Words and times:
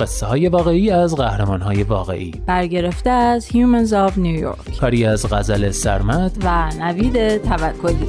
قصه 0.00 0.26
های 0.26 0.48
واقعی 0.48 0.90
از 0.90 1.16
قهرمان 1.16 1.60
های 1.60 1.82
واقعی. 1.82 2.32
برگرفته 2.46 3.10
از 3.10 3.48
Humans 3.48 3.90
of 3.90 4.12
New 4.12 4.42
York. 4.42 4.78
کاری 4.80 5.04
از 5.04 5.26
غزل 5.32 5.70
سرمد. 5.70 6.36
و 6.44 6.70
نوید 6.80 7.38
توکلی. 7.42 8.08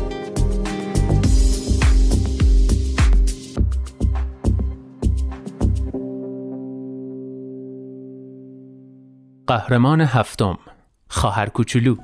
قهرمان 9.48 10.02
هفتم 10.02 10.58
خواهر 11.10 11.50
کوچولو 11.50 11.96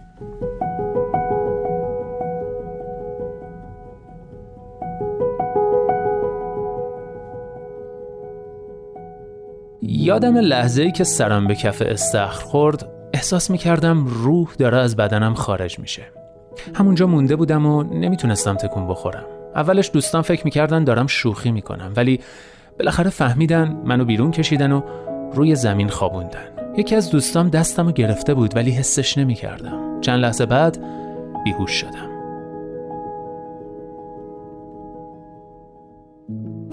یادم 10.07 10.37
لحظه 10.37 10.81
ای 10.81 10.91
که 10.91 11.03
سرم 11.03 11.47
به 11.47 11.55
کف 11.55 11.83
استخر 11.85 12.45
خورد 12.45 12.89
احساس 13.13 13.51
می 13.51 13.57
کردم 13.57 14.05
روح 14.05 14.53
داره 14.59 14.77
از 14.77 14.95
بدنم 14.95 15.33
خارج 15.33 15.79
میشه. 15.79 16.01
همونجا 16.73 17.07
مونده 17.07 17.35
بودم 17.35 17.65
و 17.65 17.83
نمی‌تونستم 17.83 18.55
تکون 18.55 18.87
بخورم. 18.87 19.23
اولش 19.55 19.89
دوستان 19.93 20.21
فکر 20.21 20.41
می‌کردن 20.45 20.83
دارم 20.83 21.07
شوخی 21.07 21.51
می‌کنم 21.51 21.93
ولی 21.95 22.19
بالاخره 22.79 23.09
فهمیدن 23.09 23.81
منو 23.85 24.05
بیرون 24.05 24.31
کشیدن 24.31 24.71
و 24.71 24.81
روی 25.33 25.55
زمین 25.55 25.89
خوابوندن. 25.89 26.47
یکی 26.77 26.95
از 26.95 27.11
دوستام 27.11 27.49
دستمو 27.49 27.91
گرفته 27.91 28.33
بود 28.33 28.55
ولی 28.55 28.71
حسش 28.71 29.17
نمی‌کردم. 29.17 30.01
چند 30.01 30.19
لحظه 30.19 30.45
بعد 30.45 30.77
بیهوش 31.43 31.71
شدم. 31.71 32.16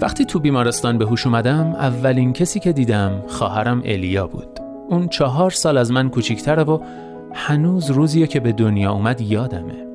وقتی 0.05 0.25
تو 0.25 0.39
بیمارستان 0.39 0.97
به 0.97 1.05
هوش 1.05 1.25
اومدم 1.25 1.75
اولین 1.79 2.33
کسی 2.33 2.59
که 2.59 2.73
دیدم 2.73 3.21
خواهرم 3.27 3.81
الیا 3.85 4.27
بود. 4.27 4.59
اون 4.89 5.07
چهار 5.07 5.51
سال 5.51 5.77
از 5.77 5.91
من 5.91 6.09
کوچیکتره 6.09 6.63
و 6.63 6.79
هنوز 7.33 7.91
روزیه 7.91 8.27
که 8.27 8.39
به 8.39 8.51
دنیا 8.51 8.91
اومد 8.91 9.21
یادمه. 9.21 9.87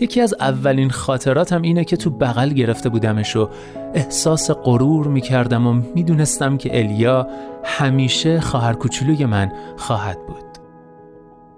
یکی 0.00 0.20
از 0.20 0.34
اولین 0.40 0.90
خاطراتم 0.90 1.62
اینه 1.62 1.84
که 1.84 1.96
تو 1.96 2.10
بغل 2.10 2.48
گرفته 2.48 2.88
بودمش 2.88 3.36
و 3.36 3.48
احساس 3.94 4.50
غرور 4.50 5.08
می‌کردم 5.08 5.66
و 5.66 5.72
می‌دونستم 5.94 6.56
که 6.56 6.78
الیا 6.78 7.26
همیشه 7.64 8.40
خواهر 8.40 8.72
کوچولوی 8.72 9.26
من 9.26 9.52
خواهد 9.76 10.18
بود. 10.26 10.44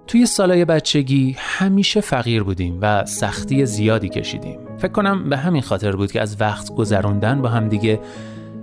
توی 0.07 0.27
سالای 0.27 0.65
بچگی 0.65 1.37
همیشه 1.39 2.01
فقیر 2.01 2.43
بودیم 2.43 2.79
و 2.81 3.05
سختی 3.05 3.67
زیادی 3.67 4.09
کشیدیم. 4.09 4.64
فکر 4.85 4.93
کنم 4.93 5.29
به 5.29 5.37
همین 5.37 5.63
خاطر 5.63 5.97
بود 5.97 6.13
که 6.13 6.21
از 6.21 6.41
وقت 6.41 6.75
گذروندن 6.75 7.43
با 7.43 7.49
هم 7.49 7.69
دیگه 7.69 8.01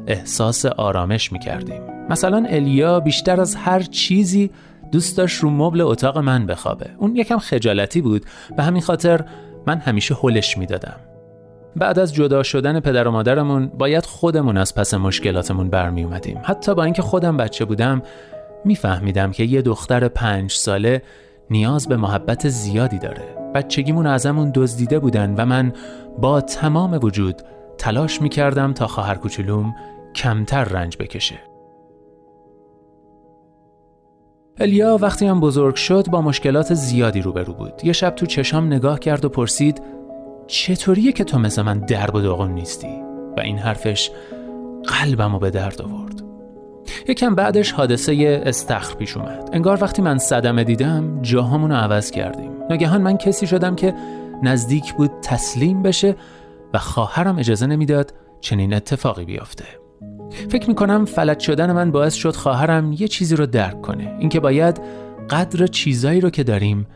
احساس 0.07 0.65
آرامش 0.65 1.31
می‌کردیم. 1.31 1.81
مثلا 2.09 2.45
الیا 2.49 2.99
بیشتر 2.99 3.41
از 3.41 3.55
هر 3.55 3.79
چیزی 3.79 4.51
دوست 4.91 5.17
داشت 5.17 5.39
رو 5.39 5.49
مبل 5.49 5.81
اتاق 5.81 6.17
من 6.17 6.45
بخوابه. 6.45 6.89
اون 6.97 7.15
یکم 7.15 7.37
خجالتی 7.37 8.01
بود. 8.01 8.25
به 8.57 8.63
همین 8.63 8.81
خاطر 8.81 9.25
من 9.67 9.77
همیشه 9.77 10.15
هلش 10.23 10.57
می‌دادم. 10.57 10.95
بعد 11.75 11.99
از 11.99 12.13
جدا 12.13 12.43
شدن 12.43 12.79
پدر 12.79 13.07
و 13.07 13.11
مادرمون 13.11 13.67
باید 13.67 14.05
خودمون 14.05 14.57
از 14.57 14.75
پس 14.75 14.93
مشکلاتمون 14.93 15.69
برمی 15.69 16.03
اومدیم 16.03 16.39
حتی 16.43 16.75
با 16.75 16.83
اینکه 16.83 17.01
خودم 17.01 17.37
بچه 17.37 17.65
بودم 17.65 18.01
میفهمیدم 18.65 19.31
که 19.31 19.43
یه 19.43 19.61
دختر 19.61 20.07
پنج 20.07 20.51
ساله 20.51 21.01
نیاز 21.51 21.87
به 21.87 21.97
محبت 21.97 22.49
زیادی 22.49 22.99
داره. 22.99 23.35
بچگیمون 23.55 24.07
ازمون 24.07 24.51
دزدیده 24.55 24.99
بودن 24.99 25.35
و 25.37 25.45
من 25.45 25.73
با 26.21 26.41
تمام 26.41 26.99
وجود 27.03 27.41
تلاش 27.77 28.21
می‌کردم 28.21 28.73
تا 28.73 28.87
خواهر 28.87 29.15
کوچولوم 29.15 29.75
کمتر 30.15 30.63
رنج 30.63 30.97
بکشه. 30.97 31.39
الیا 34.57 34.97
وقتی 35.01 35.25
هم 35.25 35.39
بزرگ 35.39 35.75
شد 35.75 36.07
با 36.11 36.21
مشکلات 36.21 36.73
زیادی 36.73 37.21
روبرو 37.21 37.53
بود. 37.53 37.73
یه 37.83 37.93
شب 37.93 38.09
تو 38.09 38.25
چشام 38.25 38.65
نگاه 38.65 38.99
کرد 38.99 39.25
و 39.25 39.29
پرسید 39.29 39.81
چطوریه 40.47 41.11
که 41.11 41.23
تو 41.23 41.39
مثل 41.39 41.61
من 41.61 41.79
درب 41.79 42.15
و 42.15 42.21
داغون 42.21 42.51
نیستی؟ 42.51 43.01
و 43.37 43.39
این 43.39 43.57
حرفش 43.57 44.11
قلبمو 44.87 45.39
به 45.39 45.49
درد 45.49 45.81
آورد. 45.81 46.00
یکم 47.07 47.35
بعدش 47.35 47.71
حادثه 47.71 48.41
استخر 48.45 48.95
پیش 48.95 49.17
اومد. 49.17 49.49
انگار 49.53 49.77
وقتی 49.81 50.01
من 50.01 50.17
صدمه 50.17 50.63
دیدم 50.63 51.21
جاهامونو 51.21 51.75
عوض 51.75 52.11
کردیم. 52.11 52.51
ناگهان 52.69 53.01
من 53.01 53.17
کسی 53.17 53.47
شدم 53.47 53.75
که 53.75 53.93
نزدیک 54.43 54.93
بود 54.93 55.11
تسلیم 55.21 55.81
بشه 55.81 56.15
و 56.73 56.77
خواهرم 56.77 57.39
اجازه 57.39 57.65
نمی‌داد 57.65 58.13
چنین 58.41 58.73
اتفاقی 58.73 59.25
بیفته 59.25 59.65
فکر 60.49 60.67
می‌کنم 60.67 61.05
فلج 61.05 61.39
شدن 61.39 61.71
من 61.71 61.91
باعث 61.91 62.13
شد 62.13 62.35
خواهرم 62.35 62.91
یه 62.91 63.07
چیزی 63.07 63.35
رو 63.35 63.45
درک 63.45 63.81
کنه. 63.81 64.15
اینکه 64.19 64.39
باید 64.39 64.81
قدر 65.29 65.67
چیزایی 65.67 66.21
رو 66.21 66.29
که 66.29 66.43
داریم 66.43 66.87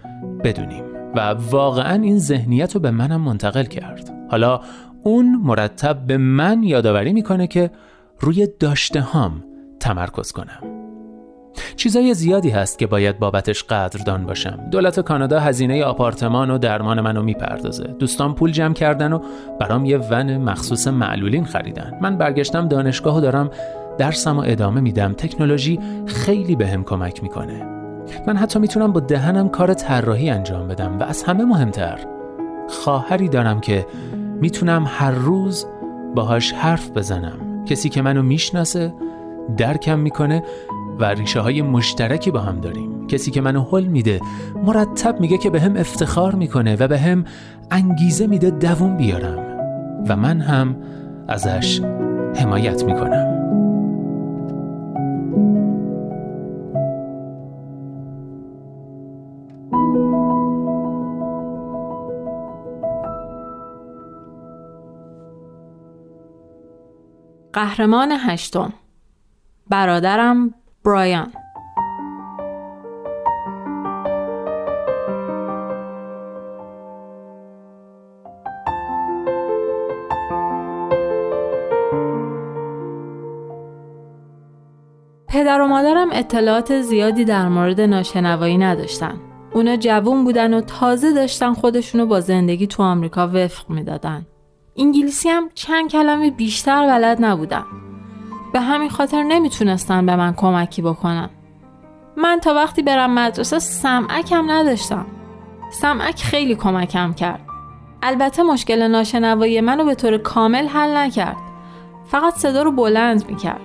بدونیم. 0.44 0.84
و 1.16 1.20
واقعا 1.30 2.02
این 2.02 2.20
ذهنیت 2.20 2.76
رو 2.76 2.82
به 2.82 2.92
منم 2.92 3.22
منتقل 3.22 3.64
کرد. 3.64 4.14
حالا 4.32 4.62
اون 5.04 5.36
مرتب 5.44 6.08
به 6.08 6.18
من 6.18 6.64
یادآوری 6.64 7.14
می‌کنه 7.14 7.48
که 7.48 7.72
روی 8.20 8.48
داشته 8.60 9.02
هام 9.02 9.44
تمرکز 9.86 10.32
کنم. 10.32 10.60
چیزای 11.76 12.14
زیادی 12.14 12.50
هست 12.50 12.80
که 12.80 12.88
باید 12.88 13.20
بابتش 13.20 13.64
قدردان 13.64 14.26
باشم. 14.26 14.60
دولت 14.72 15.00
کانادا 15.00 15.40
هزینه 15.40 15.84
آپارتمان 15.84 16.50
و 16.50 16.58
درمان 16.58 17.02
منو 17.02 17.24
می‌پردازه. 17.24 17.84
دوستان 17.84 18.36
پول 18.36 18.52
جمع 18.52 18.74
کردن 18.74 19.14
و 19.14 19.20
برام 19.60 19.86
یه 19.86 19.98
ون 19.98 20.38
مخصوص 20.38 20.88
معلولین 20.88 21.46
خریدن. 21.46 22.00
من 22.02 22.18
برگشتم 22.18 22.68
دانشگاه 22.68 23.18
و 23.18 23.22
دارم 23.22 23.50
درسم 23.98 24.38
و 24.38 24.44
ادامه 24.46 24.82
میدم. 24.82 25.14
تکنولوژی 25.14 25.80
خیلی 26.06 26.56
بهم 26.56 26.84
به 26.84 26.90
کمک 26.90 27.24
می‌کنه. 27.24 27.66
من 28.28 28.38
حتی 28.38 28.60
می‌تونم 28.60 28.92
با 28.92 29.00
دهنم 29.00 29.50
کار 29.50 29.74
طراحی 29.74 30.30
انجام 30.30 30.68
بدم 30.68 31.00
و 31.00 31.04
از 31.04 31.24
همه 31.24 31.46
مهمتر 31.46 32.00
خواهری 32.70 33.30
دارم 33.30 33.60
که 33.60 33.86
می‌تونم 34.42 34.86
هر 34.88 35.12
روز 35.12 35.66
باهاش 36.16 36.52
حرف 36.52 36.92
بزنم. 36.92 37.66
کسی 37.66 37.90
که 37.90 38.02
منو 38.02 38.22
می‌شناسه 38.22 38.94
درکم 39.58 40.00
می‌کنه 40.00 40.44
و 41.00 41.06
ریشه 41.06 41.40
های 41.40 41.62
مشترکی 41.62 42.32
با 42.32 42.40
هم 42.40 42.60
داریم. 42.60 43.08
کسی 43.08 43.32
که 43.32 43.42
منو 43.42 43.64
حل 43.72 43.84
میده 43.86 44.20
مرتب 44.64 45.20
میگه 45.20 45.38
که 45.38 45.50
به 45.50 45.62
هم 45.62 45.78
افتخار 45.78 46.36
می‌کنه 46.36 46.76
و 46.76 46.88
به 46.88 47.00
هم 47.00 47.26
انگیزه 47.72 48.28
میده 48.28 48.50
دووم 48.50 48.98
بیارم. 48.98 49.46
و 50.10 50.16
من 50.16 50.42
هم 50.42 50.76
ازش 51.28 51.82
حمایت 52.36 52.84
می‌کنم. 52.84 53.36
قهرمان 67.54 68.12
هشتم. 68.12 68.74
برادرم 69.70 70.54
برایان 70.86 71.32
پدر 85.28 85.62
و 85.62 85.68
مادرم 85.68 86.10
اطلاعات 86.12 86.82
زیادی 86.82 87.26
در 87.26 87.48
مورد 87.48 87.82
ناشنوایی 87.82 88.58
نداشتن. 88.58 89.14
اونا 89.54 89.76
جوون 89.76 90.24
بودن 90.24 90.54
و 90.54 90.62
تازه 90.62 91.14
داشتن 91.14 91.54
خودشونو 91.54 92.06
با 92.06 92.20
زندگی 92.20 92.68
تو 92.68 92.84
آمریکا 92.84 93.28
وفق 93.28 93.70
می‌دادن. 93.70 94.26
انگلیسی 94.78 95.30
هم 95.30 95.50
چند 95.54 95.92
کلمه 95.92 96.32
بیشتر 96.32 96.88
بلد 96.88 97.26
نبودم. 97.26 97.66
به 98.56 98.62
همین 98.62 98.90
خاطر 98.90 99.24
نمی‌تونستن 99.24 100.06
به 100.06 100.16
من 100.16 100.34
کمکی 100.34 100.82
بکنن. 100.82 101.30
من 102.18 102.40
تا 102.40 102.54
وقتی 102.54 102.82
برم 102.82 103.14
مدرسه 103.14 103.60
سمعکم 103.60 104.52
نداشتم. 104.52 105.06
سمعک 105.72 106.24
خیلی 106.24 106.56
کمکم 106.56 107.14
کرد. 107.14 107.42
البته 108.04 108.44
مشکل 108.44 108.88
ناشنوایی 108.88 109.62
منو 109.62 109.86
به 109.86 109.96
طور 109.96 110.18
کامل 110.18 110.68
حل 110.68 110.98
نکرد. 110.98 111.38
فقط 112.06 112.34
صدا 112.34 112.64
رو 112.64 112.72
بلند 112.72 113.30
می‌کرد. 113.30 113.62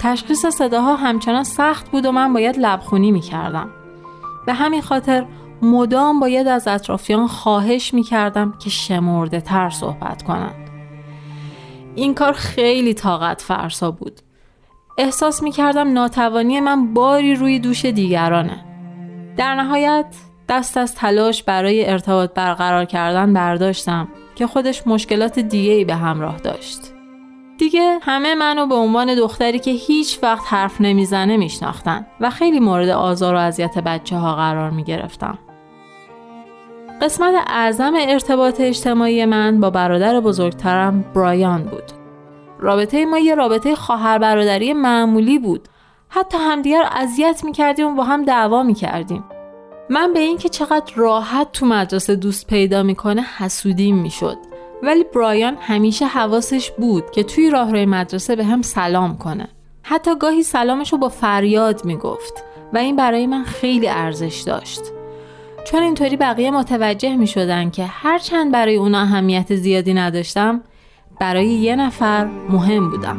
تشخیص 0.00 0.46
صداها 0.46 0.96
همچنان 0.96 1.44
سخت 1.44 1.90
بود 1.90 2.06
و 2.06 2.12
من 2.12 2.32
باید 2.32 2.58
لبخونی 2.58 3.10
می‌کردم. 3.10 3.70
به 4.46 4.52
همین 4.54 4.82
خاطر 4.82 5.26
مدام 5.62 6.20
باید 6.20 6.48
از 6.48 6.68
اطرافیان 6.68 7.26
خواهش 7.26 7.94
می‌کردم 7.94 8.54
که 8.58 8.70
شمرده 8.70 9.40
تر 9.40 9.70
صحبت 9.70 10.22
کنند. 10.22 10.68
این 11.94 12.14
کار 12.14 12.32
خیلی 12.32 12.94
طاقت 12.94 13.40
فرسا 13.40 13.90
بود. 13.90 14.20
احساس 14.98 15.42
می‌کردم 15.42 15.92
ناتوانی 15.92 16.60
من 16.60 16.94
باری 16.94 17.34
روی 17.34 17.58
دوش 17.58 17.84
دیگرانه 17.84 18.64
در 19.36 19.54
نهایت 19.54 20.06
دست 20.48 20.76
از 20.76 20.94
تلاش 20.94 21.42
برای 21.42 21.90
ارتباط 21.90 22.34
برقرار 22.34 22.84
کردن 22.84 23.32
برداشتم 23.32 24.08
که 24.34 24.46
خودش 24.46 24.86
مشکلات 24.86 25.38
دیگه 25.38 25.72
ای 25.72 25.84
به 25.84 25.94
همراه 25.94 26.36
داشت 26.36 26.80
دیگه 27.58 27.98
همه 28.02 28.34
منو 28.34 28.66
به 28.66 28.74
عنوان 28.74 29.14
دختری 29.14 29.58
که 29.58 29.70
هیچ 29.70 30.18
وقت 30.22 30.44
حرف 30.46 30.80
نمی‌زنه 30.80 31.36
میشناختن 31.36 32.06
و 32.20 32.30
خیلی 32.30 32.60
مورد 32.60 32.88
آزار 32.88 33.34
و 33.34 33.38
اذیت 33.38 33.78
بچه 33.78 34.16
ها 34.16 34.34
قرار 34.36 34.70
می 34.70 34.84
گرفتم. 34.84 35.38
قسمت 37.02 37.34
اعظم 37.46 37.92
ارتباط 38.00 38.60
اجتماعی 38.60 39.24
من 39.24 39.60
با 39.60 39.70
برادر 39.70 40.20
بزرگترم 40.20 41.04
برایان 41.14 41.62
بود. 41.62 41.91
رابطه 42.62 43.06
ما 43.06 43.18
یه 43.18 43.34
رابطه 43.34 43.74
خواهر 43.74 44.18
برادری 44.18 44.72
معمولی 44.72 45.38
بود. 45.38 45.68
حتی 46.08 46.38
همدیگر 46.38 46.82
اذیت 46.92 47.44
می‌کردیم 47.44 47.86
و 47.86 47.94
با 47.94 48.04
هم 48.04 48.24
دعوا 48.24 48.62
می‌کردیم. 48.62 49.24
من 49.90 50.12
به 50.12 50.20
اینکه 50.20 50.48
چقدر 50.48 50.92
راحت 50.96 51.52
تو 51.52 51.66
مدرسه 51.66 52.16
دوست 52.16 52.46
پیدا 52.46 52.82
می‌کنه 52.82 53.22
حسودیم 53.38 53.96
می‌شد. 53.96 54.36
ولی 54.82 55.04
برایان 55.04 55.56
همیشه 55.60 56.06
حواسش 56.06 56.70
بود 56.70 57.10
که 57.10 57.22
توی 57.22 57.50
راهروی 57.50 57.86
مدرسه 57.86 58.36
به 58.36 58.44
هم 58.44 58.62
سلام 58.62 59.18
کنه. 59.18 59.48
حتی 59.82 60.10
گاهی 60.18 60.42
سلامش 60.42 60.92
رو 60.92 60.98
با 60.98 61.08
فریاد 61.08 61.84
می‌گفت 61.84 62.44
و 62.72 62.78
این 62.78 62.96
برای 62.96 63.26
من 63.26 63.44
خیلی 63.44 63.88
ارزش 63.88 64.42
داشت. 64.46 64.80
چون 65.64 65.82
اینطوری 65.82 66.16
بقیه 66.16 66.50
متوجه 66.50 67.16
می 67.16 67.26
شدن 67.26 67.70
که 67.70 67.84
هرچند 67.84 68.52
برای 68.52 68.76
اونا 68.76 69.00
اهمیت 69.00 69.54
زیادی 69.54 69.94
نداشتم 69.94 70.62
برای 71.20 71.48
یه 71.48 71.76
نفر 71.76 72.28
مهم 72.50 72.90
بودم. 72.90 73.18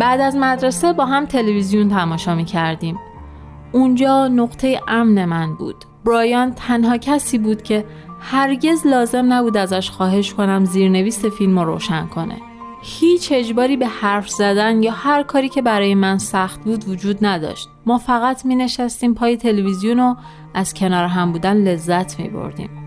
بعد 0.00 0.20
از 0.20 0.36
مدرسه 0.36 0.92
با 0.92 1.06
هم 1.06 1.26
تلویزیون 1.26 1.88
تماشا 1.88 2.34
می 2.34 2.44
کردیم 2.44 2.98
اونجا 3.72 4.28
نقطه 4.28 4.80
امن 4.88 5.24
من 5.24 5.54
بود. 5.54 5.84
برایان 6.04 6.54
تنها 6.54 6.96
کسی 6.96 7.38
بود 7.38 7.62
که 7.62 7.84
هرگز 8.20 8.86
لازم 8.86 9.32
نبود 9.32 9.56
ازش 9.56 9.90
خواهش 9.90 10.34
کنم 10.34 10.64
زیرنویس 10.64 11.24
فیلم 11.24 11.58
رو 11.58 11.64
روشن 11.64 12.06
کنه. 12.06 12.36
هیچ 12.82 13.32
اجباری 13.32 13.76
به 13.76 13.86
حرف 13.86 14.28
زدن 14.28 14.82
یا 14.82 14.92
هر 14.92 15.22
کاری 15.22 15.48
که 15.48 15.62
برای 15.62 15.94
من 15.94 16.18
سخت 16.18 16.64
بود 16.64 16.88
وجود 16.88 17.24
نداشت. 17.24 17.68
ما 17.86 17.98
فقط 17.98 18.46
می 18.46 18.56
نشستیم 18.56 19.14
پای 19.14 19.36
تلویزیون 19.36 20.00
و 20.00 20.14
از 20.54 20.74
کنار 20.74 21.04
هم 21.04 21.32
بودن 21.32 21.56
لذت 21.56 22.20
می 22.20 22.28
بردیم 22.28 22.79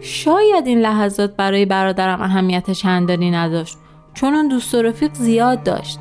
شاید 0.00 0.66
این 0.66 0.80
لحظات 0.80 1.36
برای 1.36 1.66
برادرم 1.66 2.22
اهمیت 2.22 2.70
چندانی 2.70 3.30
نداشت 3.30 3.78
چون 4.14 4.34
اون 4.34 4.48
دوست 4.48 4.74
و 4.74 4.82
رفیق 4.82 5.14
زیاد 5.14 5.62
داشت. 5.62 5.98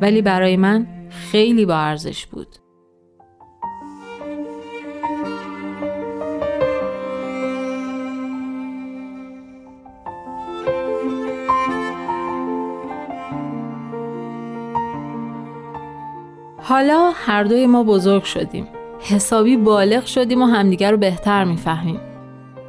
ولی 0.00 0.22
برای 0.22 0.56
من 0.56 0.86
خیلی 1.10 1.66
با 1.66 1.76
ارزش 1.76 2.26
بود. 2.26 2.46
حالا 16.62 17.12
هر 17.14 17.44
دوی 17.44 17.66
ما 17.66 17.82
بزرگ 17.82 18.22
شدیم. 18.22 18.68
حسابی 19.00 19.56
بالغ 19.56 20.04
شدیم 20.04 20.42
و 20.42 20.46
همدیگر 20.46 20.90
رو 20.90 20.96
بهتر 20.96 21.44
می‌فهمیم. 21.44 22.13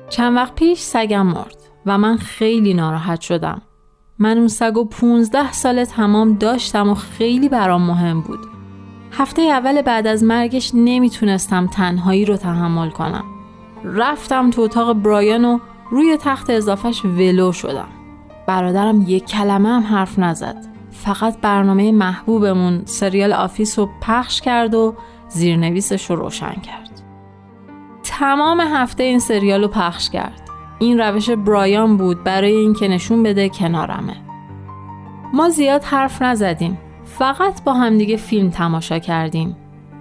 چند 0.10 0.36
وقت 0.36 0.56
پیش 0.56 0.80
سگم 0.80 1.28
مرد 1.28 1.56
و 1.86 1.98
من 1.98 2.18
خیلی 2.18 2.74
ناراحت 2.74 3.22
شدم. 3.22 3.62
من 4.20 4.38
اون 4.38 4.48
سگ 4.48 4.78
و 4.78 4.86
15 4.86 5.52
سال 5.52 5.86
تمام 5.86 6.34
داشتم 6.34 6.90
و 6.90 6.96
خیلی 6.96 7.50
برام 7.50 7.82
مهم 7.82 8.22
بود. 8.22 8.40
هفته 9.12 9.42
اول 9.42 9.82
بعد 9.82 10.08
از 10.08 10.24
مرگش 10.24 10.72
نمی‌تونستم 10.74 11.68
تنهایی 11.68 12.26
رو 12.26 12.38
تحمل 12.38 12.90
کنم. 12.90 13.24
رفتم 13.84 14.50
تو 14.50 14.62
اتاق 14.62 14.94
برایان 14.94 15.46
و 15.46 15.60
روی 15.92 16.18
تخت 16.22 16.50
اضافهش 16.50 17.06
ولو 17.06 17.52
شدم. 17.52 17.88
برادرم 18.48 19.04
یک 19.08 19.26
کلمه 19.26 19.70
هم 19.70 19.84
حرف 19.84 20.20
نزد. 20.20 20.66
فقط 20.92 21.38
برنامه 21.42 21.92
محبوبمون 21.92 22.82
سریال 22.86 23.34
Office 23.34 23.80
رو 23.80 23.90
پخش 24.02 24.42
کرد 24.42 24.74
و 24.74 24.96
زیرنویسش 25.30 26.10
رو 26.10 26.16
روشن 26.16 26.54
کرد. 26.54 26.85
تمام 28.20 28.62
هفته 28.62 29.04
این 29.04 29.20
سریال 29.20 29.62
رو 29.62 29.68
پخش 29.68 30.10
کرد. 30.10 30.42
این 30.80 31.00
روش 31.00 31.30
برایان 31.30 31.98
بود 31.98 32.24
برای 32.24 32.56
اینکه 32.56 32.88
نشون 32.88 33.24
بده 33.24 33.50
کنارمه. 33.50 34.16
ما 35.34 35.50
زیاد 35.50 35.84
حرف 35.84 36.22
نزدیم. 36.22 36.78
فقط 37.06 37.64
با 37.64 37.74
همدیگه 37.74 38.18
فیلم 38.18 38.50
تماشا 38.50 39.00
کردیم. 39.00 39.58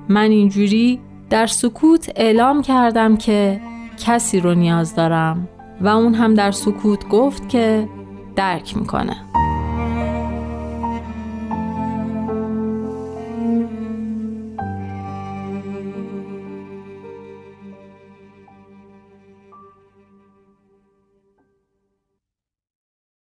من 0.09 0.31
اینجوری 0.31 1.01
در 1.31 1.47
سکوت 1.47 2.11
اعلام 2.17 2.63
کردم 2.63 3.17
که 3.17 3.61
کسی 4.07 4.41
رو 4.41 4.55
نیاز 4.55 4.95
دارم 4.95 5.49
و 5.81 5.89
اون 5.89 6.15
هم 6.15 6.35
در 6.35 6.51
سکوت 6.51 7.09
گفت 7.09 7.49
که 7.49 7.89
درک 8.37 8.77
می‌کنه. 8.77 9.17